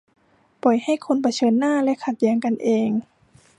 [0.61, 2.89] ปล่อยให้คนเผชิญหน้าและขัดแย้งกันเอง